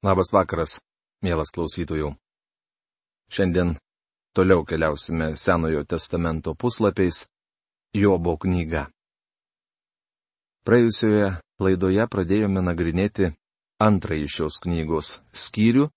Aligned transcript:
Labas 0.00 0.30
vakaras, 0.32 0.78
mielas 1.20 1.50
klausytojų. 1.52 2.14
Šiandien 3.28 3.74
toliau 4.32 4.62
keliausime 4.64 5.34
Senojo 5.36 5.82
testamento 5.84 6.54
puslapiais 6.56 7.26
Jobo 7.92 8.38
knyga. 8.40 8.86
Praėjusioje 10.64 11.26
laidoje 11.60 12.06
pradėjome 12.14 12.62
nagrinėti 12.64 13.28
antrąjį 13.76 14.30
šios 14.32 14.56
knygos 14.64 15.10
skyrių, 15.36 15.90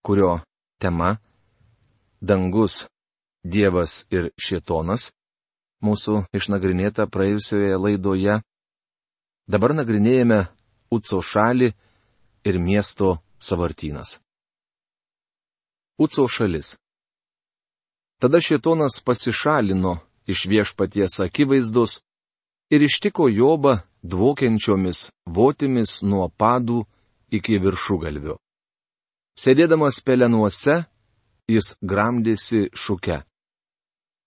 kurio 0.00 0.38
tema- 0.80 1.18
Dangus, 2.28 2.86
Dievas 3.44 4.06
ir 4.08 4.30
Šietonas- 4.40 5.10
mūsų 5.84 6.22
išnagrinėta 6.32 7.04
praėjusioje 7.12 7.76
laidoje. 7.76 8.40
Dabar 9.44 9.76
nagrinėjame 9.76 10.46
Uco 10.88 11.20
šalį 11.20 11.74
ir 12.44 12.58
miesto 12.58 13.18
savartynas. 13.38 14.18
Uco 15.98 16.28
šalis. 16.28 16.76
Tada 18.20 18.40
šietonas 18.40 19.00
pasišalino 19.04 19.98
iš 20.26 20.46
viešpaties 20.46 21.20
akivaizdos 21.20 22.00
ir 22.70 22.82
ištiko 22.82 23.28
Jobą 23.28 23.78
dvokiančiomis 24.02 25.08
votimis 25.26 26.02
nuo 26.02 26.28
padų 26.28 26.84
iki 27.30 27.58
viršugalvio. 27.62 28.38
Sėdėdamas 29.38 30.00
pelenuose, 30.02 30.84
jis 31.48 31.76
gramdėsi 31.82 32.68
šuke. 32.74 33.22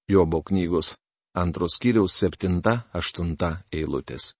Jobo 0.07 0.41
knygos 0.43 0.96
antros 1.35 1.77
kiriaus 1.82 2.16
7-8 2.23 3.52
eilutės. 3.71 4.32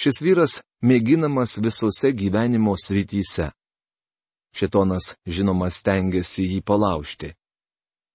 Šis 0.00 0.20
vyras 0.22 0.60
mėginamas 0.82 1.58
visose 1.60 2.12
gyvenimo 2.12 2.74
srityse. 2.78 3.50
Šitonas, 4.56 5.14
žinoma, 5.26 5.70
stengiasi 5.70 6.46
jį 6.48 6.60
palaužti. 6.66 7.34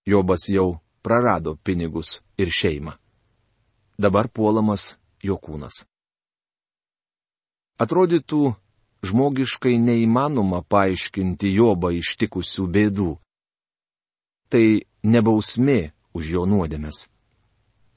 Jobas 0.06 0.50
jau 0.52 0.82
prarado 1.02 1.56
pinigus 1.56 2.20
ir 2.38 2.52
šeimą. 2.52 2.98
Dabar 3.98 4.28
puolamas 4.28 4.96
jo 5.24 5.38
kūnas. 5.40 5.86
Atrodytų 7.80 8.56
žmogiškai 9.06 9.78
neįmanoma 9.80 10.62
paaiškinti 10.68 11.52
Jobą 11.56 11.92
ištikusių 11.96 12.68
bėdų. 12.76 13.12
Tai 14.50 14.66
nebausmė 15.04 15.80
už 16.16 16.32
jo 16.36 16.46
nuodėmes. 16.50 17.06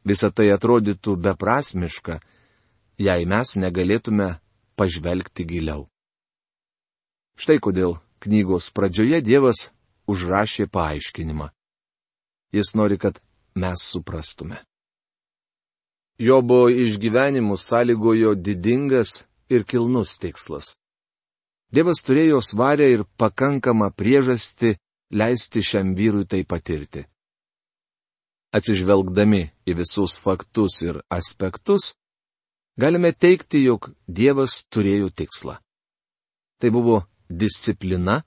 Visą 0.08 0.30
tai 0.32 0.48
atrodytų 0.54 1.16
beprasmiška, 1.20 2.18
jei 2.98 3.26
mes 3.28 3.54
negalėtume 3.60 4.38
pažvelgti 4.78 5.44
giliau. 5.48 5.88
Štai 7.38 7.58
kodėl 7.62 7.98
knygos 8.22 8.70
pradžioje 8.74 9.20
Dievas 9.22 9.68
užrašė 10.10 10.66
paaiškinimą. 10.74 11.50
Jis 12.54 12.74
nori, 12.78 12.96
kad 12.98 13.20
mes 13.54 13.84
suprastume. 13.92 14.62
Jobo 16.18 16.66
išgyvenimus 16.70 17.62
sąlygojo 17.68 18.34
didingas 18.34 19.22
ir 19.54 19.64
kilnus 19.64 20.16
tikslas. 20.18 20.76
Dievas 21.70 22.00
turėjo 22.02 22.40
svarę 22.42 22.88
ir 22.90 23.04
pakankamą 23.20 23.92
priežastį 23.92 24.72
leisti 25.20 25.62
šiam 25.62 25.92
vyrui 25.98 26.26
tai 26.26 26.42
patirti. 26.48 27.04
Atsižvelgdami 28.56 29.42
į 29.68 29.76
visus 29.76 30.16
faktus 30.24 30.80
ir 30.82 31.02
aspektus, 31.12 31.92
galime 32.78 33.12
teikti, 33.12 33.64
jog 33.66 33.90
Dievas 34.06 34.62
turėjo 34.70 35.10
tikslą. 35.10 35.58
Tai 36.58 36.70
buvo 36.70 37.02
disciplina, 37.28 38.22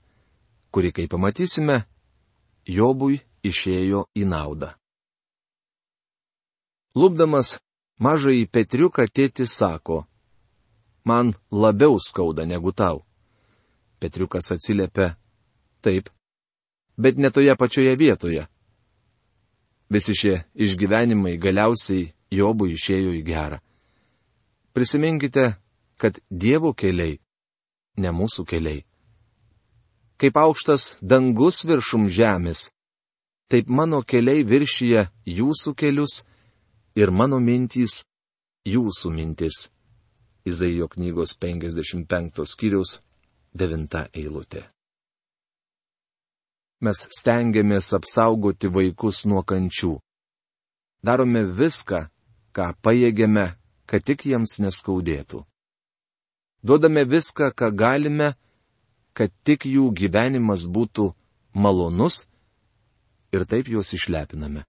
kuri, 0.70 0.92
kaip 0.92 1.10
pamatysime, 1.12 1.82
Jobui 2.68 3.18
išėjo 3.42 4.06
į 4.14 4.26
naudą. 4.28 4.70
Lūpdamas 6.94 7.56
mažai 7.98 8.44
Petriuką 8.46 9.08
tėti 9.08 9.48
sako, 9.48 10.04
man 11.08 11.32
labiau 11.50 11.96
skauda 11.98 12.46
negu 12.46 12.70
tau. 12.72 13.02
Petriukas 13.98 14.52
atsiliepia, 14.54 15.16
taip, 15.80 16.10
bet 16.96 17.18
ne 17.18 17.32
toje 17.34 17.56
pačioje 17.58 17.96
vietoje. 17.96 18.46
Visi 19.90 20.14
šie 20.14 20.36
išgyvenimai 20.54 21.34
galiausiai 21.40 22.12
Jobui 22.32 22.76
išėjo 22.76 23.16
į 23.18 23.22
gerą. 23.26 23.58
Prisiminkite, 24.72 25.54
kad 25.96 26.18
Dievo 26.30 26.72
keliai- 26.72 27.18
ne 28.02 28.10
mūsų 28.10 28.46
keliai. 28.48 28.84
Kaip 30.16 30.36
aukštas 30.36 30.96
dangus 31.02 31.64
viršum 31.64 32.08
žemės, 32.08 32.70
taip 33.48 33.68
mano 33.68 34.02
keliai 34.02 34.44
viršyje 34.44 35.10
jūsų 35.26 35.74
kelius 35.76 36.24
ir 36.96 37.10
mano 37.10 37.40
mintys 37.40 38.04
jūsų 38.64 39.12
mintis. 39.12 39.68
Izaijo 40.44 40.88
knygos 40.88 41.36
55 41.38 42.46
skyrius 42.46 43.00
9 43.54 44.08
eilutė. 44.14 44.64
Mes 46.82 47.06
stengiamės 47.18 47.92
apsaugoti 47.94 48.66
vaikus 48.72 49.24
nuo 49.24 49.44
kančių. 49.46 50.00
Darome 51.02 51.44
viską, 51.46 52.08
ką 52.56 52.72
pajėgiame, 52.82 53.52
kad 53.92 54.00
tik 54.08 54.24
jiems 54.24 54.56
neskaudėtų. 54.64 55.42
Duodame 56.64 57.02
viską, 57.04 57.50
ką 57.52 57.68
galime, 57.76 58.30
kad 59.12 59.28
tik 59.44 59.66
jų 59.68 59.90
gyvenimas 59.92 60.64
būtų 60.64 61.10
malonus 61.52 62.22
ir 63.36 63.44
taip 63.44 63.68
juos 63.68 63.92
išlepiname. 63.92 64.64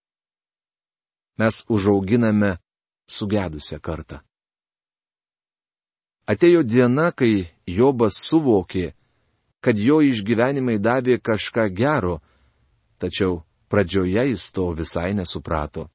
Mes 1.40 1.62
užauginame 1.72 2.58
sugedusią 3.08 3.80
kartą. 3.80 4.20
Atėjo 6.28 6.64
diena, 6.68 7.12
kai 7.16 7.48
Jobas 7.68 8.20
suvokė, 8.28 8.92
kad 9.64 9.80
jo 9.80 10.02
išgyvenimai 10.04 10.78
davė 10.84 11.16
kažką 11.24 11.70
gero, 11.72 12.20
tačiau 13.00 13.44
pradžioje 13.72 14.28
jis 14.34 14.52
to 14.52 14.68
visai 14.76 15.14
nesuprato. 15.16 15.88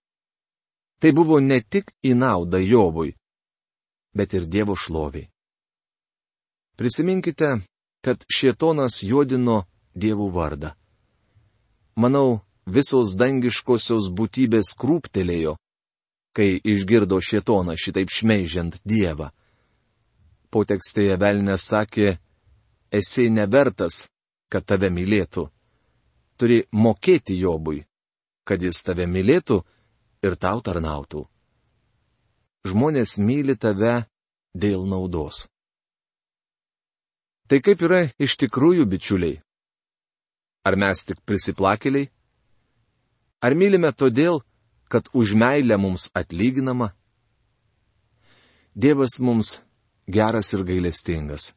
Tai 0.98 1.12
buvo 1.14 1.38
ne 1.38 1.60
tik 1.62 1.92
į 2.02 2.14
naudą 2.18 2.58
Jovui, 2.58 3.12
bet 4.14 4.34
ir 4.34 4.48
Dievo 4.50 4.74
šloviai. 4.74 5.28
Prisiminkite, 6.78 7.58
kad 8.02 8.24
šietonas 8.26 9.02
juodino 9.02 9.64
Dievų 9.94 10.28
vardą. 10.34 10.74
Manau, 11.98 12.40
visos 12.66 13.16
dangiškosios 13.18 14.10
būtybės 14.14 14.74
krūptelėjo, 14.78 15.56
kai 16.36 16.60
išgirdo 16.62 17.18
šietoną 17.18 17.74
šitaip 17.74 18.10
šmeižiant 18.14 18.78
Dievą. 18.86 19.32
Po 20.50 20.62
tekstėje 20.64 21.16
Velnė 21.18 21.58
sakė, 21.58 22.18
esi 22.90 23.26
nevertas, 23.30 24.06
kad 24.48 24.64
tave 24.64 24.90
mylėtų. 24.94 25.48
Turi 26.38 26.62
mokėti 26.72 27.34
Jobui, 27.38 27.82
kad 28.46 28.62
jis 28.62 28.82
tave 28.86 29.08
mylėtų 29.10 29.58
ir 30.22 30.36
tau 30.36 30.62
tarnautų 30.64 31.26
žmonės 32.68 33.18
myli 33.22 33.56
tave 33.56 34.04
dėl 34.54 34.86
naudos. 34.88 35.46
Tai 37.48 37.60
kaip 37.64 37.82
yra 37.86 38.00
iš 38.20 38.36
tikrųjų 38.42 38.84
bičiuliai? 38.92 39.38
Ar 40.68 40.76
mes 40.76 41.00
tik 41.06 41.22
prisiplakeliai? 41.24 42.10
Ar 43.40 43.54
mylime 43.54 43.92
todėl, 43.94 44.42
kad 44.92 45.08
už 45.14 45.32
meilę 45.38 45.78
mums 45.80 46.10
atlyginama? 46.12 46.92
Dievas 48.74 49.16
mums 49.18 49.58
geras 50.06 50.52
ir 50.52 50.66
gailestingas. 50.68 51.54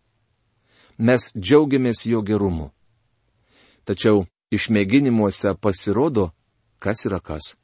Mes 0.97 1.33
džiaugiamės 1.35 2.05
jo 2.07 2.21
gerumu. 2.23 2.69
Tačiau 3.83 4.27
išmėginimuose 4.53 5.57
pasirodo, 5.59 6.29
kas 6.79 7.03
yra 7.09 7.19
kas. 7.19 7.55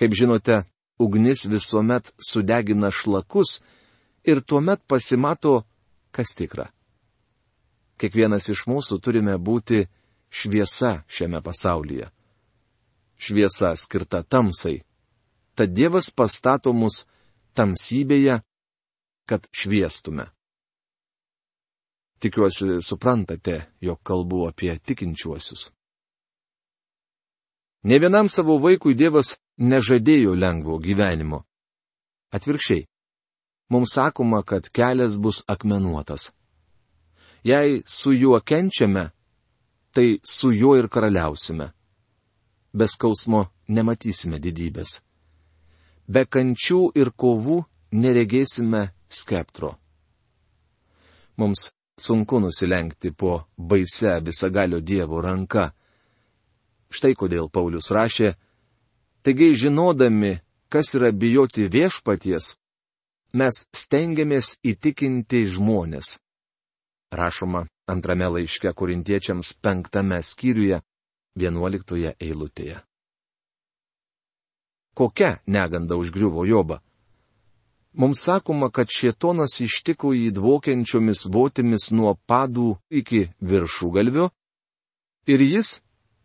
Kaip 0.00 0.14
žinote, 0.16 0.62
ugnis 0.98 1.44
visuomet 1.44 2.12
sudegina 2.28 2.88
šlakus 2.90 3.58
ir 4.24 4.40
tuomet 4.40 4.80
pasimato, 4.88 5.62
kas 6.10 6.32
tikra. 6.38 6.70
Kiekvienas 8.00 8.48
iš 8.48 8.62
mūsų 8.64 8.96
turime 9.04 9.34
būti 9.36 9.82
šviesa 10.32 11.02
šiame 11.04 11.42
pasaulyje. 11.44 12.08
Šviesa 13.20 13.74
skirta 13.76 14.22
tamsai. 14.22 14.78
Tad 15.52 15.74
Dievas 15.76 16.08
pastato 16.08 16.72
mus 16.72 17.04
tamsybėje, 17.52 18.38
kad 19.28 19.44
šviestume. 19.52 20.30
Tikiuosi 22.24 22.80
suprantate, 22.80 23.66
jog 23.84 24.00
kalbu 24.00 24.46
apie 24.48 24.72
tikinčiuosius. 24.78 25.68
Ne 27.82 28.00
vienam 28.00 28.28
savo 28.28 28.56
vaikui 28.64 28.96
Dievas 28.96 29.36
nežadėjo 29.60 30.34
lengvo 30.34 30.78
gyvenimo. 30.80 31.44
Atvirkščiai. 32.32 32.86
Mums 33.70 33.94
sakoma, 33.94 34.42
kad 34.42 34.68
kelias 34.74 35.18
bus 35.18 35.42
akmenuotas. 35.46 36.30
Jei 37.44 37.82
su 37.86 38.12
juo 38.12 38.40
kenčiame, 38.40 39.10
tai 39.94 40.18
su 40.24 40.52
juo 40.52 40.76
ir 40.76 40.88
karaliausime. 40.88 41.70
Be 42.72 42.86
skausmo 42.86 43.44
nematysime 43.68 44.40
didybės. 44.42 45.00
Be 46.06 46.24
kančių 46.26 46.80
ir 46.98 47.12
kovų 47.14 47.60
neregėsime 47.92 48.88
skeptro. 49.08 49.76
Mums 51.38 51.70
sunku 51.98 52.40
nusilenkti 52.40 53.12
po 53.12 53.44
baise 53.56 54.20
visagalio 54.24 54.80
Dievo 54.80 55.20
ranka. 55.22 55.70
Štai 56.90 57.14
kodėl 57.14 57.48
Paulius 57.50 57.90
rašė, 57.94 58.34
taigi 59.22 59.54
žinodami, 59.54 60.38
kas 60.68 60.94
yra 60.94 61.12
bijoti 61.12 61.68
viešpaties, 61.68 62.54
mes 63.32 63.64
stengiamės 63.76 64.58
įtikinti 64.66 65.44
žmonės. 65.46 66.18
Rašoma 67.10 67.64
antrame 67.90 68.28
laiške 68.36 68.72
korintiečiams 68.72 69.54
penktame 69.62 70.20
skyriuje, 70.22 70.80
vienuoliktoje 71.38 72.14
eilutėje. 72.20 72.80
Kokia 74.94 75.38
neganda 75.46 75.96
užgriuvo 75.96 76.44
Jobą? 76.44 76.80
Mums 77.92 78.22
sakoma, 78.22 78.70
kad 78.70 78.86
šietonas 78.90 79.56
ištiko 79.60 80.12
jį 80.14 80.30
dvokiančiomis 80.34 81.26
votimis 81.34 81.90
nuo 81.90 82.14
padų 82.30 82.76
iki 82.90 83.26
viršų 83.42 83.90
ir 85.26 85.40
jis, 85.40 85.80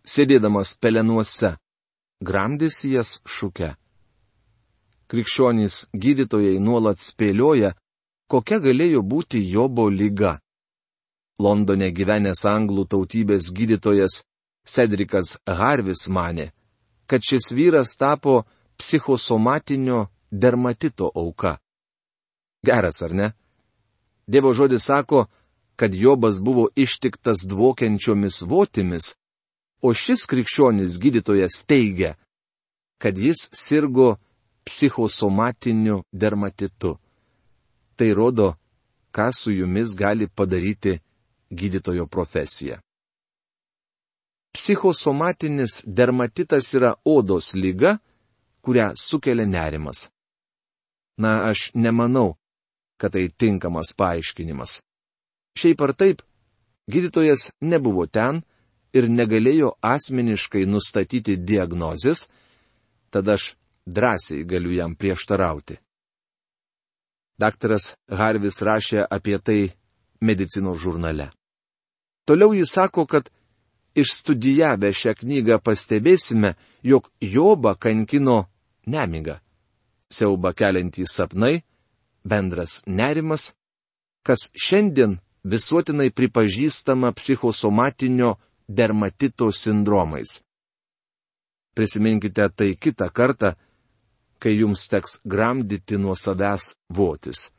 sėdėdamas 0.05 0.77
pelenuose, 0.77 1.55
gramdys 2.21 2.83
jas 2.83 3.19
šuke. 3.25 3.73
Krikščionys 5.07 5.85
gydytojai 5.93 6.57
nuolat 6.59 6.99
spėlioja, 6.99 7.75
kokia 8.27 8.59
galėjo 8.59 9.03
būti 9.05 9.41
Jobo 9.51 9.89
lyga. 9.89 10.39
Londone 11.39 11.91
gyvenęs 11.91 12.45
anglų 12.47 12.87
tautybės 12.89 13.51
gydytojas 13.53 14.23
Cedrikas 14.65 15.37
Harvis 15.45 16.07
mane, 16.09 16.51
kad 17.05 17.21
šis 17.21 17.51
vyras 17.53 17.93
tapo 17.99 18.45
psichosomatinio 18.77 20.07
dermatito 20.31 21.11
auka. 21.13 21.59
Geras, 22.65 23.03
ar 23.05 23.13
ne? 23.13 23.27
Dievo 24.27 24.53
žodis 24.57 24.87
sako, 24.87 25.27
kad 25.75 25.93
Jobas 25.93 26.41
buvo 26.41 26.67
ištiktas 26.75 27.45
dvokiančiomis 27.45 28.41
votimis, 28.41 29.15
o 29.85 29.93
šis 29.93 30.25
krikščionis 30.29 30.99
gydytojas 31.01 31.61
teigia, 31.69 32.15
kad 33.01 33.17
jis 33.17 33.49
sirgo 33.53 34.15
psichosomatiniu 34.65 36.01
dermatitu. 36.11 36.95
Tai 37.95 38.09
rodo, 38.13 38.47
ką 39.15 39.29
su 39.39 39.53
jumis 39.53 39.95
gali 39.95 40.27
padaryti 40.27 40.99
gydytojo 41.51 42.07
profesiją. 42.07 42.79
Psichosomatinis 44.55 45.83
dermatitas 45.85 46.73
yra 46.77 46.95
odos 47.05 47.53
lyga, 47.53 47.97
kurią 48.63 48.93
sukelia 48.95 49.45
nerimas. 49.45 50.07
Na, 51.17 51.31
aš 51.51 51.71
nemanau, 51.73 52.35
kad 52.99 53.11
tai 53.13 53.27
tinkamas 53.29 53.93
paaiškinimas. 53.99 54.79
Šiaip 55.59 55.81
ar 55.81 55.93
taip, 55.93 56.21
gydytojas 56.91 57.51
nebuvo 57.61 58.07
ten 58.07 58.41
ir 58.95 59.09
negalėjo 59.11 59.75
asmeniškai 59.83 60.65
nustatyti 60.69 61.35
diagnozės, 61.37 62.27
tad 63.11 63.29
aš 63.35 63.53
drąsiai 63.85 64.45
galiu 64.47 64.73
jam 64.75 64.95
prieštarauti. 64.95 65.77
Daktaras 67.39 67.93
Harvis 68.09 68.61
rašė 68.63 69.03
apie 69.11 69.37
tai 69.39 69.59
medicinos 70.21 70.79
žurnale. 70.79 71.29
Toliau 72.25 72.55
jis 72.55 72.71
sako, 72.71 73.05
kad 73.05 73.29
išstudijavę 73.95 74.91
šią 74.95 75.13
knygą 75.19 75.59
pastebėsime, 75.63 76.55
jog 76.83 77.11
Joba 77.21 77.75
kankino 77.75 78.45
nemiga. 78.87 79.41
Siauba 80.09 80.53
keliantys 80.53 81.15
sapnai, 81.17 81.63
bendras 82.23 82.83
nerimas, 82.87 83.53
kas 84.23 84.49
šiandien 84.55 85.19
visuotinai 85.43 86.09
pripažįstama 86.09 87.11
psichosomatinio 87.13 88.35
dermatito 88.67 89.51
sindromais. 89.51 90.41
Prisiminkite 91.75 92.49
tai 92.49 92.75
kitą 92.75 93.09
kartą, 93.11 93.53
kai 94.39 94.53
jums 94.59 94.87
teks 94.87 95.19
gramdyti 95.25 95.97
nuo 95.97 96.15
savęs 96.15 96.73
votis. 96.89 97.51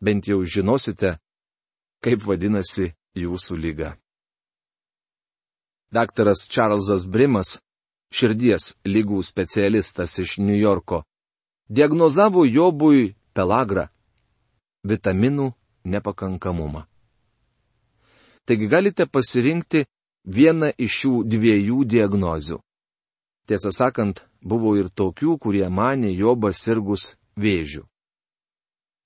Bent 0.00 0.26
jau 0.28 0.42
žinosite, 0.44 1.16
kaip 2.02 2.24
vadinasi 2.26 2.92
jūsų 3.16 3.56
lyga. 3.56 3.94
Daktaras 5.94 6.48
Čarlzas 6.50 7.06
Brimas, 7.06 7.58
širdies 8.10 8.74
lygų 8.84 9.22
specialistas 9.22 10.18
iš 10.18 10.38
New 10.42 10.58
Yorko, 10.58 11.04
diagnozavo 11.70 12.44
Jobui 12.44 13.14
pelagrą- 13.32 13.86
vitaminų 14.90 15.52
nepakankamumą. 15.84 16.82
Taigi 18.44 18.66
galite 18.68 19.06
pasirinkti 19.06 19.86
vieną 20.24 20.72
iš 20.78 21.00
šių 21.00 21.14
dviejų 21.28 21.84
diagnozių. 21.84 22.58
Tiesą 23.48 23.70
sakant, 23.76 24.24
buvo 24.40 24.76
ir 24.80 24.88
tokių, 24.88 25.36
kurie 25.38 25.68
mane 25.68 26.12
Jobas 26.12 26.62
sirgus 26.64 27.14
vėžių. 27.36 27.84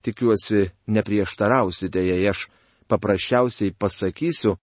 Tikiuosi, 0.06 0.70
neprieštarausite, 0.86 1.98
jei 2.06 2.28
aš 2.30 2.46
paprasčiausiai 2.86 3.74
pasakysiu, 3.74 4.56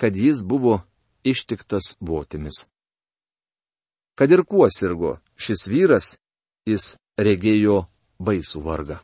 kad 0.00 0.16
jis 0.16 0.40
buvo 0.40 0.80
ištiktas 1.24 1.96
votimis. 2.00 2.64
Kad 4.16 4.32
ir 4.32 4.42
kuo 4.48 4.66
sirgo 4.72 5.18
šis 5.36 5.68
vyras, 5.68 6.16
jis 6.66 6.96
regėjo 7.18 7.84
baisų 8.18 8.62
vargą. 8.64 8.98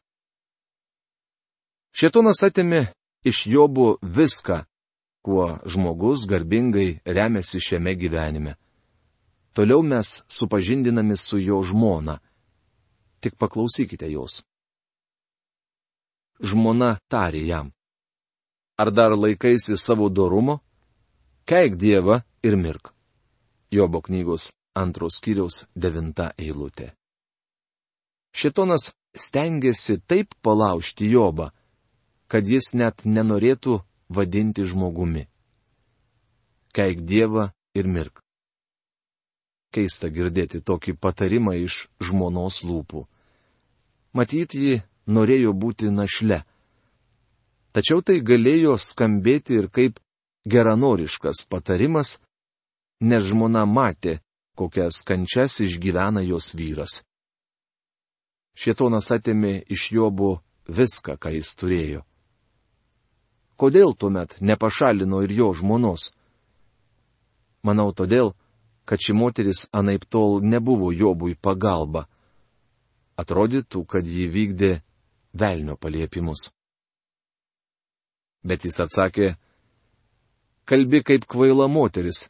Šetonas 1.95 2.41
atėmė 2.43 2.89
iš 3.23 3.45
Jobo 3.47 3.99
viską, 4.03 4.65
kuo 5.25 5.59
žmogus 5.73 6.27
garbingai 6.29 7.01
remiasi 7.05 7.61
šiame 7.67 7.95
gyvenime. 7.97 8.53
Toliau 9.55 9.83
mes 9.83 10.23
supažindinami 10.29 11.17
su 11.17 11.39
jo 11.39 11.63
žmona. 11.63 12.19
Tik 13.21 13.39
paklausykite 13.41 14.11
jos. 14.13 14.43
Žmona 16.43 16.99
tarė 17.09 17.41
jam. 17.47 17.71
Ar 18.77 18.91
dar 18.91 19.15
laikaisi 19.17 19.79
savo 19.79 20.09
dorumo? 20.09 20.59
Keik 21.49 21.79
Dievą 21.81 22.21
ir 22.43 22.57
mirk. 22.57 22.93
Jobo 23.71 24.03
knygos 24.03 24.51
antros 24.75 25.23
kiriaus 25.25 25.65
devinta 25.75 26.33
eilutė. 26.37 26.93
Šitonas 28.35 28.93
stengiasi 29.15 30.01
taip 30.11 30.35
palaužti 30.43 31.09
Jobą, 31.09 31.49
kad 32.29 32.49
jis 32.51 32.75
net 32.75 33.07
nenorėtų 33.07 33.79
vadinti 34.09 34.65
žmogumi. 34.67 35.27
Keik 36.75 37.05
Dievą 37.07 37.51
ir 37.75 37.87
mirk. 37.87 38.23
Keista 39.75 40.09
girdėti 40.09 40.63
tokį 40.63 40.97
patarimą 40.99 41.55
iš 41.59 41.87
žmonos 42.03 42.63
lūpų. 42.67 43.07
Matyt, 44.15 44.55
ji 44.55 44.83
norėjo 45.11 45.53
būti 45.55 45.91
našle 45.91 46.45
Tačiau 47.75 48.05
tai 48.07 48.21
galėjo 48.23 48.77
skambėti 48.79 49.57
ir 49.59 49.67
kaip 49.67 49.99
geranoriškas 50.47 51.43
patarimas, 51.51 52.21
nes 53.03 53.25
žmona 53.27 53.65
matė, 53.67 54.21
kokias 54.55 55.03
kančias 55.03 55.59
išgyvena 55.65 56.23
jos 56.23 56.53
vyras. 56.55 57.01
Šietonas 58.55 59.11
atėmė 59.11 59.65
iš 59.75 59.89
Jobo 59.97 60.37
viską, 60.71 61.19
ką 61.19 61.35
jis 61.35 61.51
turėjo. 61.59 62.05
Kodėl 63.57 63.95
tuomet 63.95 64.37
nepašalino 64.41 65.23
ir 65.23 65.33
jo 65.33 65.53
žmonos? 65.55 66.11
Manau 67.63 67.93
todėl, 67.95 68.35
kad 68.85 69.01
ši 69.01 69.15
moteris 69.17 69.65
anaip 69.73 70.05
tol 70.11 70.43
nebuvo 70.43 70.91
Jobui 70.93 71.37
pagalba. 71.39 72.05
Atrodytų, 73.17 73.85
kad 73.87 74.07
ji 74.07 74.27
vykdė 74.29 74.73
velnio 75.33 75.79
paliepimus. 75.79 76.51
Bet 78.45 78.67
jis 78.67 78.81
atsakė, 78.83 79.37
kalbi 80.69 81.01
kaip 81.07 81.25
kvaila 81.31 81.71
moteris. 81.71 82.29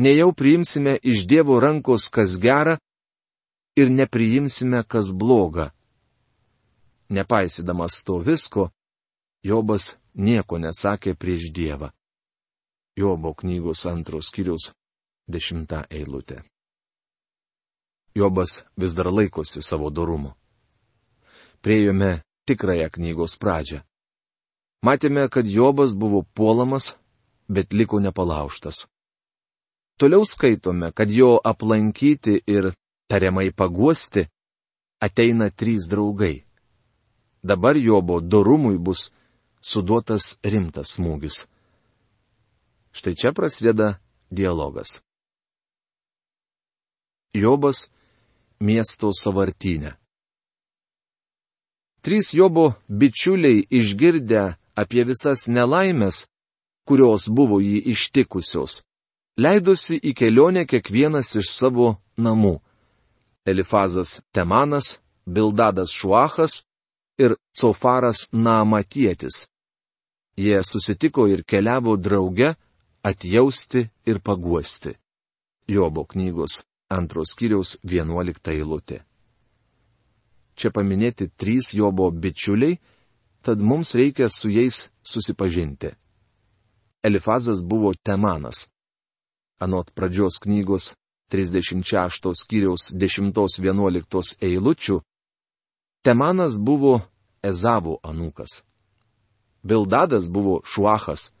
Nejau 0.00 0.32
priimsime 0.32 0.96
iš 1.04 1.26
Dievo 1.28 1.60
rankos 1.60 2.08
kas 2.08 2.38
gera 2.40 2.78
ir 3.76 3.92
nepriimsime 3.92 4.82
kas 4.88 5.12
bloga. 5.12 5.70
Nepaisydamas 7.12 8.00
to 8.06 8.18
visko, 8.24 8.70
Jobas 9.44 9.99
nieko 10.14 10.58
nesakė 10.58 11.14
prieš 11.14 11.50
Dievą. 11.52 11.90
Jobo 12.96 13.34
knygos 13.34 13.86
antros 13.86 14.30
kiriaus 14.34 14.72
dešimta 15.30 15.84
eilutė. 15.90 16.42
Jobas 18.14 18.64
vis 18.76 18.94
dar 18.94 19.06
laikosi 19.12 19.62
savo 19.62 19.90
dorumo. 19.90 20.34
Priejome 21.62 22.22
tikrąją 22.46 22.88
knygos 22.90 23.36
pradžią. 23.38 23.80
Matėme, 24.82 25.28
kad 25.28 25.46
Jobas 25.46 25.94
buvo 25.94 26.24
puolamas, 26.34 26.96
bet 27.48 27.72
liko 27.72 28.00
nepalauštas. 28.00 28.86
Toliau 30.00 30.24
skaitome, 30.24 30.92
kad 30.92 31.10
jo 31.12 31.36
aplankyti 31.44 32.40
ir 32.46 32.72
tariamai 33.10 33.50
paguosti 33.52 34.24
ateina 35.00 35.50
trys 35.50 35.88
draugai. 35.90 36.44
Dabar 37.44 37.76
Jobo 37.76 38.20
dorumui 38.20 38.78
bus 38.78 39.12
suduotas 39.60 40.36
rimtas 40.42 40.96
smūgis. 40.96 41.44
Štai 42.92 43.14
čia 43.14 43.32
prasideda 43.32 44.00
dialogas. 44.30 44.98
Jobas 47.32 47.90
miesto 48.60 49.12
savartinė. 49.14 49.94
Trys 52.00 52.32
Jobo 52.34 52.72
bičiuliai 52.88 53.66
išgirdę 53.70 54.56
apie 54.74 55.04
visas 55.04 55.46
nelaimės, 55.52 56.24
kurios 56.88 57.28
buvo 57.28 57.60
jį 57.60 57.82
ištikusios, 57.92 58.80
leidosi 59.36 60.00
į 60.00 60.14
kelionę 60.16 60.64
kiekvienas 60.66 61.36
iš 61.42 61.52
savo 61.52 61.92
namų. 62.16 62.56
Elifazas 63.44 64.20
Temanas, 64.32 64.98
Bildadas 65.26 65.92
Šuachas 65.92 66.62
ir 67.20 67.36
Cofaras 67.52 68.28
Naamatietis. 68.32 69.49
Jie 70.40 70.60
susitiko 70.64 71.26
ir 71.28 71.42
keliavo 71.44 71.96
drauge 71.96 72.54
atjausti 73.02 73.88
ir 74.06 74.20
paguosti. 74.24 74.94
Jobo 75.68 76.04
knygos 76.04 76.62
antros 76.90 77.34
kiriaus 77.38 77.76
vienuolikta 77.84 78.54
eilutė. 78.56 79.00
Čia 80.56 80.72
paminėti 80.74 81.30
trys 81.40 81.74
Jobo 81.76 82.10
bičiuliai, 82.10 82.78
tad 83.44 83.60
mums 83.60 83.94
reikia 83.94 84.28
su 84.28 84.50
jais 84.52 84.88
susipažinti. 85.02 85.92
Elifazas 87.04 87.62
buvo 87.64 87.92
Temanas. 87.94 88.68
Anot 89.60 89.92
pradžios 89.96 90.40
knygos 90.44 90.94
36 91.32 92.34
skyriaus 92.42 92.90
10-11 92.96 94.34
eilučių, 94.40 95.00
Temanas 96.02 96.58
buvo 96.58 97.00
Ezavo 97.42 98.00
anūkas. 98.04 98.69
Bildadas 99.62 100.28
buvo 100.30 100.60
Šuachas. 100.64 101.32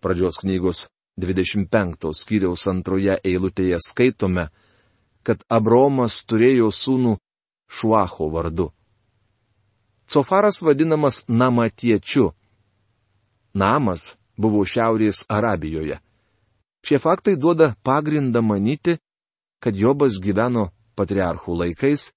Pradžios 0.00 0.38
knygos 0.38 0.86
25 1.18 2.12
skyriaus 2.14 2.66
antroje 2.70 3.18
eilutėje 3.24 3.80
skaitome, 3.82 4.48
kad 5.26 5.42
Abromas 5.50 6.22
turėjo 6.24 6.70
sūnų 6.70 7.16
Šuacho 7.68 8.30
vardu. 8.30 8.70
Cofaras 10.08 10.62
vadinamas 10.62 11.24
Namatiečiu. 11.28 12.30
Namas 13.54 14.14
buvo 14.38 14.62
Šiaurės 14.64 15.26
Arabijoje. 15.28 15.98
Šie 16.86 16.98
faktai 17.02 17.34
duoda 17.36 17.74
pagrindą 17.82 18.40
manyti, 18.40 18.96
kad 19.60 19.76
Jobas 19.76 20.20
gyveno 20.22 20.70
patriarchų 20.96 21.58
laikais 21.58 22.12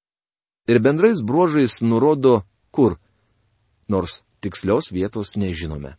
ir 0.69 0.79
bendrais 0.79 1.19
bruožais 1.25 1.81
nurodo, 1.81 2.43
kur, 2.71 2.99
nors 3.89 4.21
tikslios 4.41 4.91
vietos 4.91 5.35
nežinome. 5.37 5.95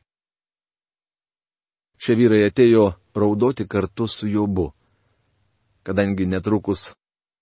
Šie 2.03 2.17
vyrai 2.19 2.49
atėjo 2.49 2.89
raudoti 3.15 3.69
kartu 3.71 4.09
su 4.11 4.27
Jobu. 4.27 4.73
Kadangi 5.87 6.27
netrukus 6.27 6.89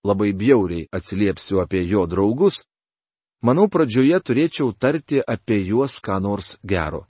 labai 0.05 0.33
bjauriai 0.33 0.87
atsiliepsiu 0.93 1.61
apie 1.61 1.81
jo 1.89 2.05
draugus, 2.09 2.65
manau 3.41 3.67
pradžioje 3.73 4.19
turėčiau 4.21 4.73
tarti 4.77 5.21
apie 5.21 5.61
juos 5.65 5.97
ką 6.05 6.19
nors 6.21 6.57
gero. 6.61 7.07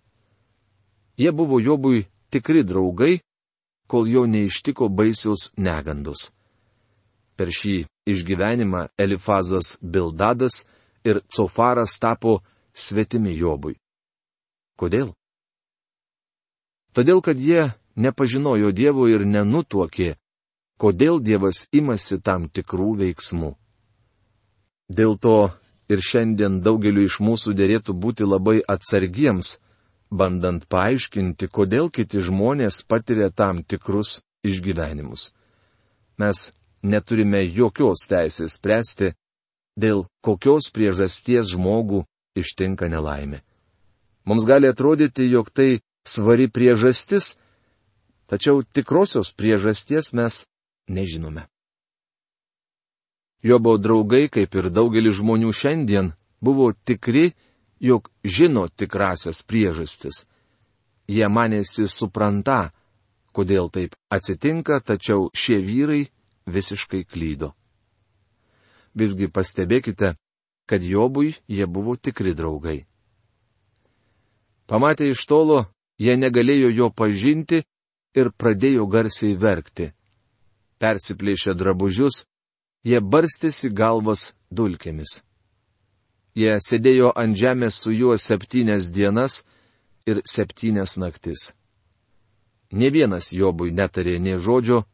Jie 1.19 1.31
buvo 1.31 1.59
Jobui 1.59 2.07
tikri 2.31 2.63
draugai 2.63 3.19
kol 3.91 4.07
jo 4.07 4.23
neištiko 4.25 4.87
baisiaus 4.87 5.51
negandus. 5.57 6.31
Per 7.35 7.51
šį 7.51 7.75
išgyvenimą 8.07 8.87
Elifazas 8.97 9.75
Bildadas 9.81 10.63
ir 11.03 11.19
Cofaras 11.27 11.99
tapo 11.99 12.39
svetimi 12.73 13.35
Jobui. 13.35 13.80
Kodėl? 14.81 15.11
Todėl, 16.97 17.21
kad 17.21 17.37
jie 17.37 17.69
nepažinojo 17.95 18.71
Dievo 18.73 19.05
ir 19.07 19.23
nenutuokė, 19.29 20.15
kodėl 20.81 21.19
Dievas 21.21 21.67
imasi 21.71 22.17
tam 22.19 22.47
tikrų 22.49 22.95
veiksmų. 23.03 23.51
Dėl 24.89 25.13
to 25.21 25.51
ir 25.91 26.01
šiandien 26.03 26.59
daugeliu 26.65 27.05
iš 27.07 27.19
mūsų 27.23 27.53
dėrėtų 27.59 27.93
būti 27.93 28.25
labai 28.27 28.57
atsargiems, 28.75 29.59
bandant 30.09 30.65
paaiškinti, 30.67 31.47
kodėl 31.47 31.91
kiti 31.93 32.23
žmonės 32.25 32.81
patiria 32.83 33.29
tam 33.29 33.61
tikrus 33.63 34.19
išgyvenimus. 34.43 35.29
Mes 36.17 36.49
neturime 36.81 37.43
jokios 37.45 38.03
teisės 38.09 38.57
spręsti, 38.57 39.13
dėl 39.77 40.07
kokios 40.25 40.73
priežasties 40.73 41.53
žmogų 41.53 42.03
ištinka 42.35 42.89
nelaimė. 42.91 43.45
Mums 44.25 44.45
gali 44.45 44.67
atrodyti, 44.67 45.29
jog 45.31 45.49
tai 45.49 45.79
svari 46.05 46.47
priežastis, 46.47 47.37
tačiau 48.29 48.63
tikrosios 48.63 49.33
priežasties 49.33 50.13
mes 50.13 50.45
nežinome. 50.87 51.47
Jobo 53.41 53.77
draugai, 53.77 54.27
kaip 54.29 54.53
ir 54.55 54.69
daugelis 54.69 55.17
žmonių 55.17 55.49
šiandien, 55.49 56.11
buvo 56.41 56.69
tikri, 56.73 57.31
jog 57.81 58.11
žino 58.23 58.67
tikrasias 58.69 59.41
priežastis. 59.41 60.25
Jie 61.09 61.25
manėsi 61.27 61.87
supranta, 61.89 62.69
kodėl 63.33 63.71
taip 63.73 63.97
atsitinka, 64.13 64.79
tačiau 64.85 65.31
šie 65.33 65.57
vyrai 65.65 66.03
visiškai 66.45 67.01
klydo. 67.09 67.55
Visgi 68.93 69.31
pastebėkite, 69.31 70.13
kad 70.69 70.83
Jobui 70.83 71.33
jie 71.47 71.65
buvo 71.65 71.95
tikri 71.97 72.35
draugai. 72.37 72.85
Pamatę 74.71 75.09
iš 75.11 75.25
tolo, 75.27 75.65
jie 75.99 76.13
negalėjo 76.15 76.69
jo 76.71 76.85
pažinti 76.95 77.57
ir 78.15 78.29
pradėjo 78.31 78.85
garsiai 78.87 79.33
verkti. 79.35 79.89
Persiplėšę 80.79 81.57
drabužius, 81.59 82.21
jie 82.87 83.01
barstėsi 83.03 83.67
galvas 83.67 84.29
dulkėmis. 84.47 85.17
Jie 86.39 86.55
sėdėjo 86.63 87.11
ant 87.19 87.35
žemės 87.35 87.81
su 87.83 87.91
juo 87.91 88.15
septynias 88.15 88.87
dienas 88.95 89.41
ir 90.07 90.23
septynias 90.23 90.95
naktis. 90.95 91.51
Ne 92.71 92.87
vienas 92.95 93.33
Jobui 93.35 93.75
netarė 93.75 94.15
nie 94.23 94.39
žodžio, 94.39 94.85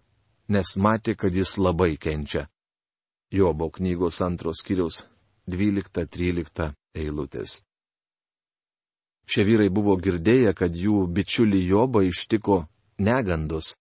nes 0.50 0.74
matė, 0.81 1.13
kad 1.13 1.38
jis 1.38 1.53
labai 1.62 1.93
kenčia. 2.01 2.48
Jobo 3.29 3.69
knygos 3.69 4.24
antros 4.25 4.65
kiriaus 4.65 5.03
12-13 5.46 6.74
eilutės. 6.98 7.66
Šie 9.27 9.43
vyrai 9.43 9.67
buvo 9.69 9.98
girdėję, 10.00 10.53
kad 10.55 10.75
jų 10.75 11.07
bičiulį 11.12 11.63
Jobą 11.67 12.05
ištiko 12.07 12.62
negandos, 13.03 13.75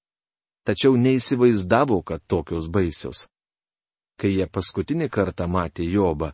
tačiau 0.66 0.96
neįsivaizdavo, 0.98 2.02
kad 2.02 2.24
tokios 2.26 2.66
baisios. 2.66 3.28
Kai 4.18 4.32
jie 4.34 4.48
paskutinį 4.50 5.08
kartą 5.12 5.46
matė 5.46 5.86
Jobą, 5.86 6.32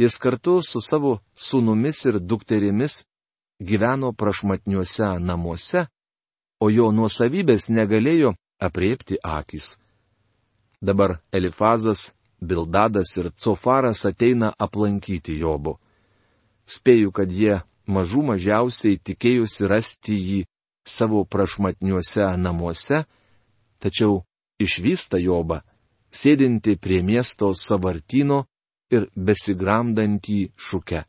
Jis 0.00 0.16
kartu 0.16 0.52
su 0.64 0.80
savo 0.80 1.18
sūnumis 1.36 1.98
ir 2.08 2.16
dukterimis 2.24 2.94
gyveno 3.70 4.12
prašmatniuose 4.20 5.08
namuose, 5.20 5.82
o 6.64 6.70
jo 6.72 6.86
nuosavybės 6.98 7.68
negalėjo 7.68 8.30
apriepti 8.68 9.18
akis. 9.20 9.74
Dabar 10.80 11.18
Elifazas, 11.36 12.06
Bildadas 12.40 13.12
ir 13.20 13.28
Cofaras 13.44 14.06
ateina 14.08 14.54
aplankyti 14.66 15.36
Jobo. 15.42 15.76
Spėju, 16.64 17.12
kad 17.12 17.28
jie 17.28 17.60
mažų 17.90 18.22
mažiausiai 18.32 18.98
tikėjusi 18.98 19.68
rasti 19.70 20.16
jį 20.16 20.40
savo 20.86 21.24
prašmatniuose 21.24 22.26
namuose, 22.40 23.04
tačiau 23.82 24.22
išvysta 24.60 25.20
Jobą, 25.20 25.60
sėdinti 26.10 26.76
prie 26.76 27.02
miesto 27.02 27.52
savartino 27.54 28.44
ir 28.90 29.08
besigramdantį 29.14 30.40
šukę. 30.56 31.04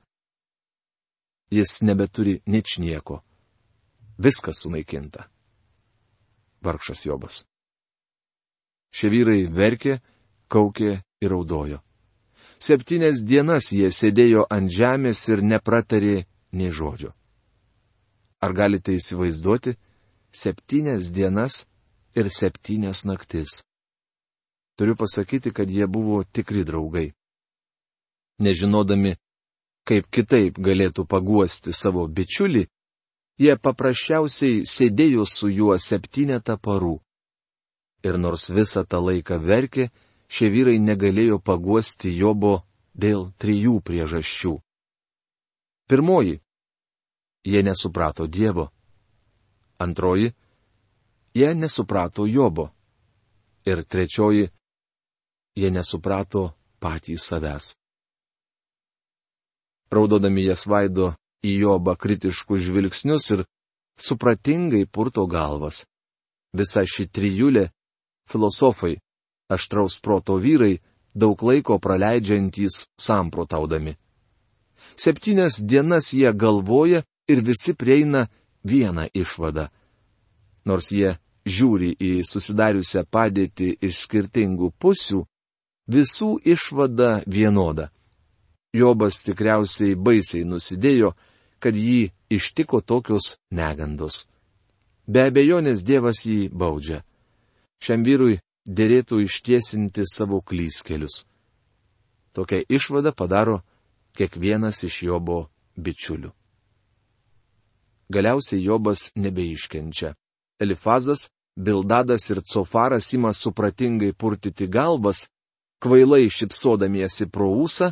Jis 1.51 1.81
nebeturi 1.83 2.39
nič 2.47 2.77
nieko. 2.79 3.21
Viskas 4.21 4.61
sunaikinta. 4.63 5.27
Vargšas 6.63 7.05
Jobas. 7.05 7.43
Šie 8.93 9.09
vyrai 9.09 9.47
verkė, 9.49 9.97
kaukė 10.51 10.99
ir 11.23 11.31
raudojo. 11.31 11.81
Septynias 12.61 13.23
dienas 13.25 13.71
jie 13.73 13.89
sėdėjo 13.89 14.45
ant 14.51 14.69
žemės 14.69 15.23
ir 15.33 15.41
nepratarė 15.41 16.17
nei 16.51 16.71
žodžio. 16.71 17.13
Ar 18.41 18.53
galite 18.53 18.95
įsivaizduoti? 18.97 19.77
Septynias 20.31 21.11
dienas 21.11 21.65
ir 22.15 22.31
septynias 22.31 23.03
naktis. 23.05 23.61
Turiu 24.79 24.95
pasakyti, 24.95 25.51
kad 25.51 25.69
jie 25.69 25.87
buvo 25.87 26.23
tikri 26.23 26.63
draugai 26.63 27.11
nežinodami, 28.41 29.15
kaip 29.87 30.09
kitaip 30.13 30.59
galėtų 30.61 31.05
paguosti 31.09 31.73
savo 31.73 32.05
bičiulį, 32.07 32.65
jie 33.41 33.55
paprasčiausiai 33.57 34.65
sėdėjo 34.67 35.25
su 35.29 35.49
juo 35.49 35.77
septynetą 35.77 36.57
parų. 36.57 36.97
Ir 38.05 38.17
nors 38.17 38.49
visą 38.49 38.83
tą 38.85 39.01
laiką 39.01 39.37
verkė, 39.41 39.89
šie 40.31 40.49
vyrai 40.53 40.77
negalėjo 40.81 41.37
paguosti 41.39 42.13
Jobo 42.17 42.61
dėl 42.97 43.29
trijų 43.37 43.79
priežasčių. 43.85 44.57
Pirmoji- 45.91 46.39
jie 47.51 47.63
nesuprato 47.63 48.27
Dievo. 48.27 48.69
Antroji- 49.77 50.31
jie 51.37 51.55
nesuprato 51.55 52.25
Jobo. 52.25 52.69
Ir 53.65 53.83
trečioji- 53.83 54.47
jie 55.59 55.71
nesuprato 55.71 56.53
patys 56.79 57.27
savęs. 57.27 57.75
Raudodami 59.91 60.45
jas 60.45 60.63
vaido 60.65 61.11
į 61.43 61.59
Jobą 61.59 61.97
kritiškus 61.99 62.59
žvilgsnius 62.67 63.25
ir 63.35 63.43
supratingai 63.99 64.85
purto 64.87 65.27
galvas. 65.27 65.83
Visa 66.53 66.85
ši 66.87 67.09
trijulė- 67.11 67.67
filosofai, 68.31 68.95
aštraus 69.51 69.99
proto 69.99 70.39
vyrai, 70.39 70.79
daug 71.13 71.43
laiko 71.43 71.79
praleidžiantys 71.79 72.87
samprotaudami. 72.95 74.00
Septynias 74.95 75.61
dienas 75.63 76.11
jie 76.13 76.31
galvoja 76.33 77.03
ir 77.27 77.41
visi 77.41 77.73
prieina 77.73 78.27
vieną 78.63 79.07
išvadą. 79.13 79.67
Nors 80.65 80.91
jie 80.91 81.15
žiūri 81.45 81.95
į 81.97 82.11
susidariusią 82.27 83.05
padėtį 83.09 83.73
iš 83.81 84.03
skirtingų 84.05 84.71
pusių, 84.77 85.23
visų 85.89 86.31
išvada 86.45 87.21
vienoda. 87.25 87.89
Jobas 88.73 89.19
tikriausiai 89.25 89.95
baisiai 89.95 90.45
nusidėjo, 90.47 91.15
kad 91.59 91.75
jį 91.75 92.11
ištiko 92.31 92.81
tokios 92.81 93.35
negandos. 93.51 94.27
Be 95.07 95.27
abejonės 95.27 95.83
Dievas 95.83 96.23
jį 96.25 96.47
baudžia. 96.53 97.01
Šiam 97.81 98.05
vyrui 98.05 98.39
dėrėtų 98.65 99.25
ištiesinti 99.25 100.05
savo 100.07 100.39
klyskelius. 100.41 101.25
Tokią 102.31 102.61
išvadą 102.69 103.11
padaro 103.11 103.59
kiekvienas 104.17 104.83
iš 104.87 105.03
Jobo 105.07 105.45
bičiulių. 105.75 106.31
Galiausiai 108.11 108.63
Jobas 108.63 109.11
nebeiškenčia. 109.15 110.15
Elifazas, 110.59 111.29
Bildadas 111.55 112.29
ir 112.29 112.41
Cofaras 112.43 113.13
ima 113.13 113.33
supratingai 113.33 114.13
purtyti 114.13 114.67
galvas, 114.67 115.29
kvailai 115.79 116.29
šipsodamiesi 116.29 117.27
pro 117.31 117.49
ūsą 117.63 117.91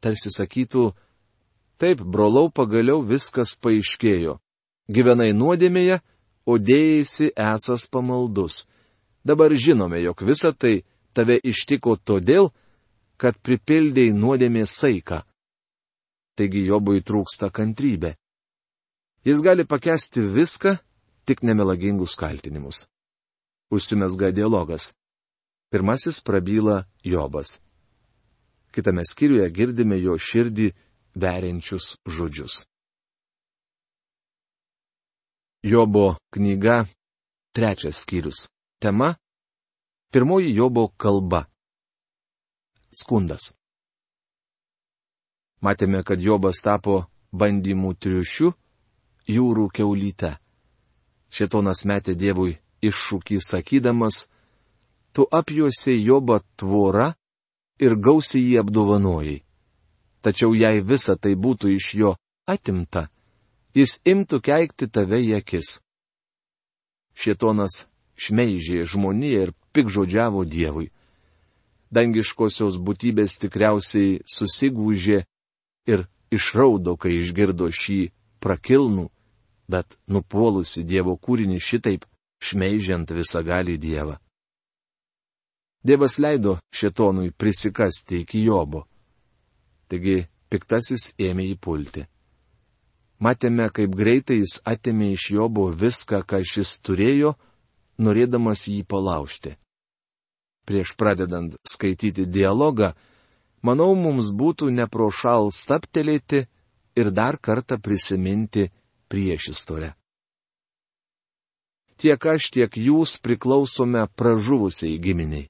tarsi 0.00 0.30
sakytų, 0.30 0.90
taip, 1.80 2.02
brolau, 2.02 2.50
pagaliau 2.50 3.02
viskas 3.02 3.56
paaiškėjo. 3.58 4.38
Gyvenai 4.86 5.32
nuodėmėje, 5.34 6.00
o 6.46 6.58
dėjėsi 6.62 7.32
esas 7.34 7.88
pamaldus. 7.90 8.64
Dabar 9.26 9.50
žinome, 9.50 9.98
jog 10.04 10.22
visa 10.22 10.52
tai 10.54 10.84
tave 11.16 11.40
ištiko 11.42 11.96
todėl, 11.98 12.52
kad 13.18 13.38
pripildėjai 13.42 14.14
nuodėmės 14.14 14.76
saiką. 14.78 15.24
Taigi 16.36 16.66
Jobui 16.68 17.00
trūksta 17.00 17.48
kantrybė. 17.48 18.12
Jis 19.24 19.40
gali 19.42 19.64
pakesti 19.64 20.20
viską, 20.20 20.76
tik 21.26 21.42
nemelagingus 21.42 22.14
kaltinimus. 22.20 22.84
Užsimesga 23.72 24.30
dialogas. 24.36 24.92
Pirmasis 25.72 26.20
prabyla 26.20 26.84
Jobas. 27.02 27.56
Kitame 28.70 29.02
skyriuje 29.08 29.48
girdime 29.50 29.96
jo 29.98 30.14
širdį 30.20 30.68
veriančius 31.16 31.96
žodžius. 32.04 32.60
Jobo 35.64 36.14
knyga, 36.30 36.84
trečias 37.56 38.04
skyrius. 38.04 38.46
Tema- 38.78 39.14
pirmoji 40.12 40.54
Jobo 40.54 40.92
kalba. 40.96 41.46
Skundas. 42.92 43.55
Matėme, 45.64 46.02
kad 46.04 46.20
Jobas 46.20 46.60
tapo 46.62 47.06
bandymų 47.32 47.94
triušiu, 47.96 48.52
jūrų 49.28 49.68
keulyte. 49.72 50.36
Šetonas 51.32 51.84
metė 51.88 52.14
Dievui 52.14 52.58
iššūkį 52.84 53.40
sakydamas, 53.40 54.26
tu 55.12 55.26
apjuosi 55.32 55.96
Jobą 56.04 56.40
tvorą 56.60 57.12
ir 57.80 57.96
gausiai 57.96 58.44
jį 58.44 58.60
apdovanojai. 58.62 59.42
Tačiau 60.22 60.54
jei 60.54 60.82
visa 60.82 61.16
tai 61.16 61.34
būtų 61.34 61.72
iš 61.76 61.92
jo 61.94 62.14
atimta, 62.46 63.06
jis 63.74 64.00
imtų 64.04 64.40
keikti 64.42 64.88
tave 64.90 65.20
į 65.22 65.36
akis. 65.40 65.78
Šietonas 67.16 67.86
šmeižė 68.16 68.84
žmoniją 68.88 69.46
ir 69.46 69.52
pikžodžiavo 69.72 70.44
Dievui. 70.44 70.90
Dangiškosios 71.94 72.80
būtybės 72.82 73.38
tikriausiai 73.40 74.20
susigūžė 74.26 75.22
ir 75.86 76.06
išraudo, 76.30 76.96
kai 76.96 77.16
išgirdo 77.20 77.70
šį 77.70 77.98
prakilnų, 78.42 79.08
bet 79.70 79.96
nupuolusi 80.10 80.84
Dievo 80.84 81.16
kūrinį 81.16 81.58
šitaip 81.62 82.06
šmeižiant 82.42 83.10
visą 83.10 83.42
gali 83.46 83.78
Dievą. 83.78 84.18
Dievas 85.86 86.18
leido 86.18 86.58
šetonui 86.74 87.30
prisikasti 87.30 88.20
iki 88.24 88.42
Jobo. 88.42 88.86
Taigi 89.86 90.24
piktasis 90.50 91.12
ėmė 91.18 91.46
jį 91.46 91.58
pulti. 91.62 92.02
Matėme, 93.22 93.68
kaip 93.70 93.94
greitai 93.96 94.40
jis 94.40 94.58
atėmė 94.66 95.12
iš 95.14 95.30
Jobo 95.36 95.68
viską, 95.70 96.20
ką 96.26 96.42
šis 96.44 96.74
turėjo, 96.84 97.36
norėdamas 98.02 98.66
jį 98.68 98.82
palaužti. 98.84 99.54
Prieš 100.66 100.96
pradedant 100.98 101.54
skaityti 101.62 102.26
dialogą, 102.26 102.92
manau, 103.66 103.92
mums 103.98 104.30
būtų 104.30 104.70
neprošal 104.74 105.50
staptelėti 105.54 106.46
ir 106.96 107.12
dar 107.12 107.38
kartą 107.38 107.78
prisiminti 107.82 108.68
priešistorę. 109.10 109.92
Tiek 111.96 112.20
aš, 112.28 112.50
tiek 112.52 112.72
jūs 112.76 113.16
priklausome 113.24 114.04
pražuvusiai 114.20 114.98
giminiai. 115.00 115.48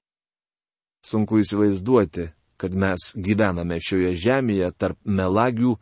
Sunku 1.03 1.41
įsivaizduoti, 1.43 2.31
kad 2.57 2.75
mes 2.75 3.13
gyvename 3.19 3.79
šioje 3.83 4.15
žemėje 4.19 4.71
tarp 4.79 4.99
melagių, 5.05 5.75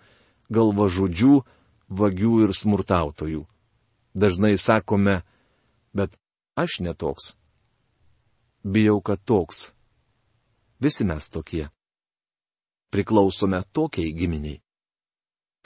galvažudžių, 0.52 1.36
vagių 1.88 2.32
ir 2.46 2.54
smurtautojų. 2.56 3.44
Dažnai 4.14 4.54
sakome, 4.60 5.20
bet 5.92 6.16
aš 6.56 6.80
netoks. 6.80 7.34
Bijau, 8.64 9.00
kad 9.04 9.20
toks. 9.20 9.70
Visi 10.80 11.04
mes 11.04 11.28
tokie. 11.28 11.68
Priklausome 12.94 13.58
tokiai 13.74 14.12
giminiai. 14.14 14.60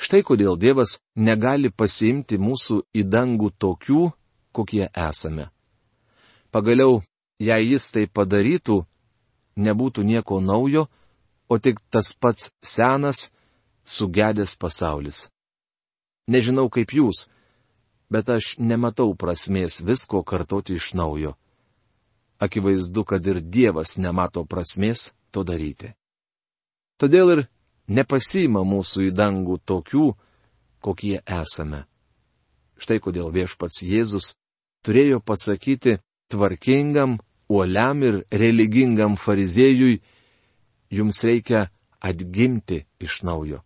Štai 0.01 0.23
kodėl 0.25 0.57
Dievas 0.57 0.95
negali 1.29 1.69
pasiimti 1.69 2.39
mūsų 2.41 2.79
į 2.97 3.03
dangų 3.05 3.51
tokių, 3.61 4.05
kokie 4.57 4.87
esame. 4.89 5.51
Pagaliau, 6.55 7.03
jei 7.37 7.67
jis 7.75 7.91
tai 7.93 8.07
padarytų, 8.07 8.79
nebūtų 9.61 10.07
nieko 10.09 10.39
naujo, 10.41 10.87
o 11.53 11.59
tik 11.59 11.83
tas 11.91 12.15
pats 12.15 12.49
senas, 12.63 13.27
sugedęs 13.85 14.57
pasaulis. 14.57 15.27
Nežinau 16.33 16.69
kaip 16.73 16.97
jūs, 16.97 17.27
bet 18.09 18.31
aš 18.33 18.55
nematau 18.57 19.13
prasmės 19.13 19.83
visko 19.85 20.25
kartoti 20.25 20.81
iš 20.81 20.95
naujo. 20.95 21.37
Akivaizdu, 22.41 23.05
kad 23.05 23.27
ir 23.27 23.43
Dievas 23.43 23.99
nemato 23.99 24.47
prasmės 24.47 25.11
to 25.35 25.45
daryti. 25.45 25.98
Todėl 26.99 27.33
ir 27.35 27.45
nepasima 27.89 28.65
mūsų 28.67 29.09
į 29.09 29.15
dangų 29.15 29.61
tokių, 29.65 30.09
kokie 30.83 31.21
esame. 31.23 31.85
Štai 32.79 32.99
kodėl 33.03 33.31
viešpats 33.35 33.83
Jėzus 33.83 34.35
turėjo 34.87 35.21
pasakyti 35.23 35.99
tvarkingam, 36.31 37.19
uoliam 37.49 38.03
ir 38.03 38.21
religingam 38.31 39.17
fariziejui, 39.17 40.01
jums 40.91 41.23
reikia 41.25 41.69
atgimti 42.01 42.85
iš 43.01 43.23
naujo. 43.23 43.63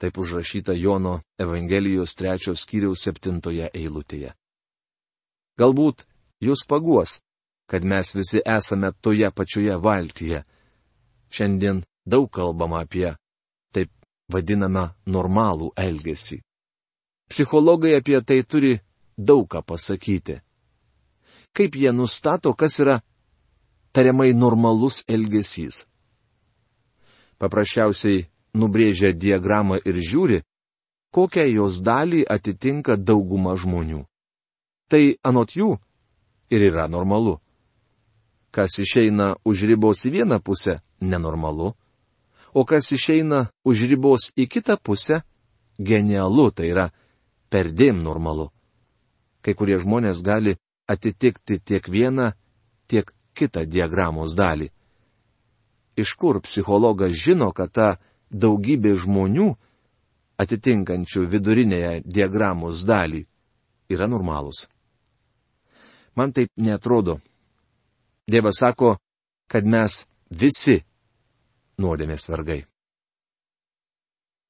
Taip 0.00 0.18
užrašyta 0.18 0.72
Jono 0.72 1.20
Evangelijos 1.38 2.14
trečios 2.16 2.64
skyriaus 2.64 3.04
septintoje 3.04 3.68
eilutėje. 3.68 4.32
Galbūt 5.60 6.06
jūs 6.40 6.64
paguos, 6.68 7.18
kad 7.68 7.84
mes 7.84 8.14
visi 8.16 8.40
esame 8.40 8.92
toje 9.04 9.28
pačioje 9.30 9.76
valtyje. 9.76 10.40
Šiandien 11.30 11.84
daug 12.06 12.28
kalbama 12.30 12.84
apie 12.84 13.14
taip 13.72 13.90
vadinamą 14.32 14.90
normalų 15.06 15.72
elgesį. 15.76 16.40
Psichologai 17.30 17.96
apie 17.98 18.20
tai 18.22 18.42
turi 18.42 18.78
daug 19.16 19.46
ką 19.50 19.62
pasakyti 19.62 20.40
kaip 21.52 21.76
jie 21.76 21.92
nustato, 21.92 22.54
kas 22.54 22.78
yra 22.80 23.00
tariamai 23.92 24.32
normalus 24.32 25.02
elgesys. 25.08 25.84
Paprasčiausiai 27.40 28.28
nubrėžia 28.54 29.12
diagramą 29.16 29.80
ir 29.84 29.98
žiūri, 29.98 30.40
kokią 31.14 31.46
jos 31.50 31.80
dalį 31.82 32.24
atitinka 32.28 32.96
dauguma 32.96 33.56
žmonių. 33.56 34.04
Tai 34.90 35.02
anot 35.24 35.54
jų 35.56 35.76
ir 36.50 36.66
yra 36.70 36.86
normalu. 36.88 37.38
Kas 38.50 38.78
išeina 38.82 39.36
už 39.46 39.66
ribos 39.70 40.04
į 40.06 40.10
vieną 40.18 40.40
pusę- 40.42 40.80
nenormalu, 41.10 41.74
o 42.54 42.64
kas 42.64 42.90
išeina 42.92 43.46
už 43.64 43.86
ribos 43.90 44.30
į 44.36 44.48
kitą 44.48 44.76
pusę- 44.82 45.22
genialu, 45.90 46.50
tai 46.50 46.70
yra 46.70 46.90
perdėm 47.50 48.02
normalu. 48.02 48.50
Kai 49.42 49.54
kurie 49.54 49.78
žmonės 49.80 50.22
gali 50.22 50.56
atitikti 50.86 51.60
tiek 51.60 51.86
vieną, 51.88 52.32
tiek 52.86 53.12
kitą 53.34 53.64
diagramos 53.64 54.34
dalį. 54.34 54.70
Iš 55.96 56.14
kur 56.14 56.40
psichologas 56.40 57.12
žino, 57.12 57.52
kad 57.52 57.72
ta 57.72 57.88
daugybė 58.30 58.94
žmonių, 58.98 59.54
atitinkančių 60.40 61.26
vidurinėje 61.28 62.02
diagramos 62.04 62.84
dalį, 62.84 63.26
yra 63.90 64.06
normalūs? 64.08 64.68
Man 66.16 66.32
taip 66.32 66.50
netrodo. 66.56 67.20
Dievas 68.30 68.60
sako, 68.60 68.96
kad 69.48 69.66
mes 69.66 70.04
visi 70.30 70.80
nuodėmės 71.80 72.28
vergai. 72.28 72.60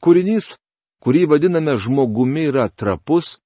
Kūrinys, 0.04 0.54
kurį 1.04 1.26
vadiname 1.30 1.76
žmogumi, 1.78 2.48
yra 2.50 2.68
trapus, 2.68 3.38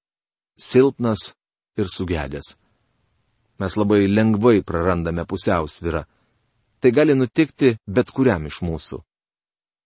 silpnas 0.58 1.32
ir 1.78 1.90
sugedęs 1.90 2.54
mes 3.58 3.76
labai 3.76 4.06
lengvai 4.08 4.62
prarandame 4.62 5.24
pusiausvyrą. 5.24 6.02
Tai 6.80 6.90
gali 6.90 7.14
nutikti 7.14 7.76
bet 7.86 8.10
kuriam 8.10 8.46
iš 8.50 8.60
mūsų. 8.66 8.98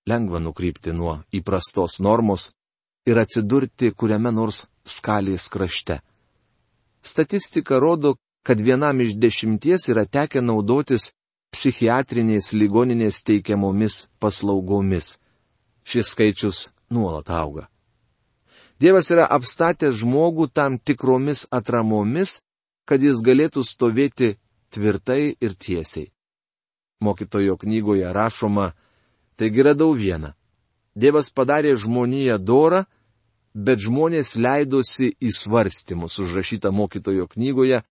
Lengva 0.09 0.41
nukrypti 0.41 0.95
nuo 0.97 1.19
įprastos 1.39 2.01
normos 2.01 2.51
ir 3.07 3.21
atsidurti 3.23 3.93
kuriame 3.93 4.33
nors 4.33 4.65
skalės 4.85 5.49
krašte. 5.53 6.01
Statistika 7.03 7.79
rodo, 7.79 8.17
kad 8.43 8.61
vienam 8.61 9.01
iš 9.01 9.15
dešimties 9.15 9.89
yra 9.93 10.07
tekę 10.07 10.41
naudotis 10.43 11.13
psichiatrinės 11.55 12.53
ligoninės 12.53 13.23
teikiamomis 13.25 14.07
paslaugomis. 14.21 15.17
Šis 15.89 16.13
skaičius 16.13 16.69
nuolat 16.91 17.31
auga. 17.31 17.69
Dievas 18.79 19.09
yra 19.11 19.27
apstatęs 19.27 19.97
žmogų 20.03 20.51
tam 20.55 20.79
tikromis 20.79 21.47
atramomis, 21.51 22.39
kad 22.87 23.03
jis 23.03 23.25
galėtų 23.27 23.65
stovėti 23.67 24.37
tvirtai 24.71 25.35
ir 25.41 25.57
tiesiai. 25.59 26.13
Mokytojo 27.03 27.57
knygoje 27.59 28.13
rašoma, 28.13 28.73
taigi 29.37 29.65
radau 29.67 29.95
vieną. 29.99 30.35
Dievas 30.99 31.31
padarė 31.31 31.75
žmoniją 31.79 32.39
dorą, 32.39 32.85
bet 33.55 33.83
žmonės 33.83 34.37
leidosi 34.39 35.13
į 35.19 35.31
svarstymus 35.35 36.19
užrašytą 36.23 36.73
mokytojo 36.75 37.27
knygoje, 37.31 37.83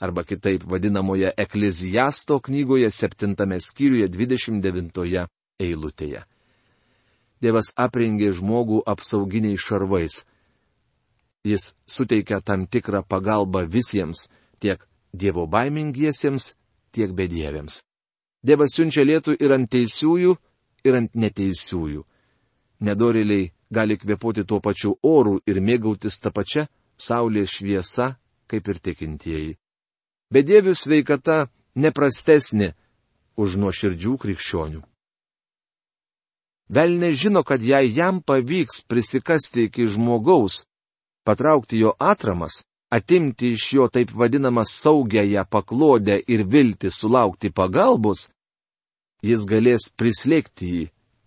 arba 0.00 0.24
kitaip 0.24 0.64
vadinamoje 0.64 1.32
Eklezijasto 1.36 2.40
knygoje 2.40 2.90
7 2.90 3.60
skyriuje 3.60 4.08
29 4.08 5.26
eilutėje. 5.60 6.24
Dievas 7.40 7.72
aprengė 7.76 8.32
žmogų 8.36 8.82
apsauginiais 8.86 9.60
šarvais. 9.60 10.24
Jis 11.44 11.72
suteikia 11.88 12.40
tam 12.40 12.66
tikrą 12.66 13.02
pagalbą 13.02 13.64
visiems, 13.68 14.28
tiek 14.60 14.84
Dievo 15.12 15.46
baimingiesiems, 15.46 16.54
tiek 16.92 17.12
bedieviams. 17.12 17.80
Dievas 18.44 18.76
siunčia 18.76 19.04
lietų 19.04 19.34
ir 19.40 19.52
ant 19.52 19.70
teisiųjų, 19.72 20.36
ir 20.84 20.96
ant 20.96 21.16
neteisiųjų. 21.16 22.04
Nedoriliai 22.80 23.50
gali 23.70 23.96
kvepuoti 24.00 24.44
tuo 24.44 24.60
pačiu 24.60 24.94
oru 25.02 25.40
ir 25.46 25.60
mėgautis 25.60 26.20
tą 26.20 26.32
pačią 26.32 26.68
saulės 26.96 27.56
šviesą, 27.56 28.14
kaip 28.48 28.68
ir 28.68 28.80
tikintieji. 28.80 29.59
Bedievių 30.30 30.76
sveikata 30.78 31.48
neprastesnė 31.74 32.72
už 33.40 33.56
nuoširdžių 33.58 34.14
krikščionių. 34.22 34.82
Velne 36.70 37.10
žino, 37.10 37.42
kad 37.42 37.62
jei 37.66 37.90
jam 37.90 38.20
pavyks 38.22 38.84
prisikasti 38.86 39.66
iki 39.66 39.88
žmogaus, 39.90 40.62
patraukti 41.26 41.80
jo 41.80 41.96
atramas, 41.98 42.62
atimti 42.94 43.54
iš 43.56 43.72
jo 43.74 43.88
taip 43.90 44.12
vadinamą 44.14 44.62
saugiąją 44.62 45.44
paklodę 45.50 46.20
ir 46.26 46.46
vilti 46.46 46.90
sulaukti 46.90 47.50
pagalbos, 47.50 48.28
jis 49.22 49.42
galės 49.50 49.90
prislėgti 49.98 50.70
jį, 50.74 50.84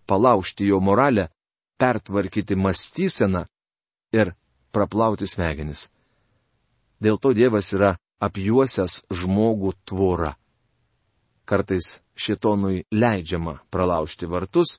palaužti 0.08 0.64
jo 0.70 0.80
moralę, 0.80 1.28
pertvarkyti 1.76 2.56
mąstyseną 2.56 3.44
ir 4.16 4.32
praplauti 4.72 5.28
smegenis. 5.28 5.90
Dėl 7.04 7.20
to 7.20 7.34
Dievas 7.36 7.68
yra 7.76 7.98
apjuosęs 8.26 9.02
žmogų 9.12 9.74
tvorą. 9.88 10.32
Kartais 11.44 11.98
šitonui 12.16 12.84
leidžiama 12.92 13.58
pralaužti 13.72 14.28
vartus 14.30 14.78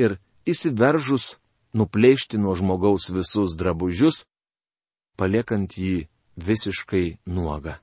ir 0.00 0.16
įsiveržus 0.48 1.34
nuplėšti 1.76 2.40
nuo 2.40 2.54
žmogaus 2.56 3.10
visus 3.12 3.56
drabužius, 3.58 4.24
paliekant 5.18 5.76
jį 5.76 6.08
visiškai 6.40 7.20
nuogą. 7.28 7.76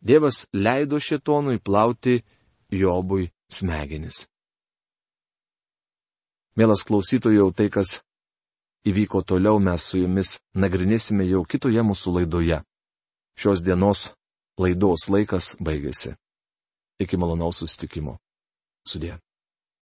Dievas 0.00 0.46
leido 0.52 1.00
šetonui 1.00 1.58
plauti 1.58 2.20
Jobui 2.70 3.30
smegenis. 3.50 4.28
Mielas 6.58 6.84
klausytojau, 6.84 7.50
tai 7.56 7.70
kas 7.70 8.02
įvyko 8.86 9.22
toliau 9.22 9.58
mes 9.62 9.82
su 9.82 10.02
jumis 10.02 10.36
nagrinėsime 10.54 11.26
jau 11.26 11.44
kitoje 11.46 11.82
mūsų 11.82 12.14
laidoje. 12.18 12.60
Šios 13.38 13.60
dienos 13.62 14.08
laidos 14.58 15.04
laikas 15.14 15.52
baigėsi. 15.62 16.16
Iki 16.98 17.20
malonaus 17.22 17.60
sustikimo. 17.62 18.16
Sudė. 18.82 19.12